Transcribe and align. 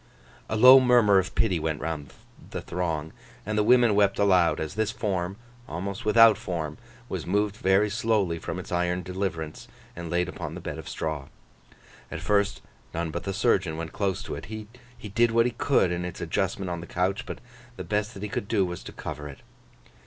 A 0.49 0.55
low 0.55 0.79
murmur 0.79 1.19
of 1.19 1.35
pity 1.35 1.59
went 1.59 1.79
round 1.79 2.11
the 2.49 2.63
throng, 2.63 3.13
and 3.45 3.55
the 3.55 3.61
women 3.63 3.93
wept 3.93 4.17
aloud, 4.17 4.59
as 4.59 4.73
this 4.73 4.89
form, 4.89 5.37
almost 5.69 6.05
without 6.05 6.39
form, 6.39 6.79
was 7.07 7.27
moved 7.27 7.55
very 7.57 7.87
slowly 7.87 8.39
from 8.39 8.57
its 8.57 8.71
iron 8.71 9.03
deliverance, 9.03 9.67
and 9.95 10.09
laid 10.09 10.27
upon 10.27 10.55
the 10.55 10.59
bed 10.59 10.79
of 10.79 10.89
straw. 10.89 11.27
At 12.09 12.19
first, 12.19 12.63
none 12.95 13.11
but 13.11 13.25
the 13.25 13.31
surgeon 13.31 13.77
went 13.77 13.93
close 13.93 14.23
to 14.23 14.33
it. 14.33 14.45
He 14.45 14.67
did 15.13 15.29
what 15.29 15.45
he 15.45 15.51
could 15.51 15.91
in 15.91 16.03
its 16.03 16.19
adjustment 16.19 16.71
on 16.71 16.81
the 16.81 16.87
couch, 16.87 17.27
but 17.27 17.37
the 17.75 17.83
best 17.83 18.15
that 18.15 18.23
he 18.23 18.29
could 18.29 18.47
do 18.47 18.65
was 18.65 18.81
to 18.85 18.91
cover 18.91 19.29
it. 19.29 19.41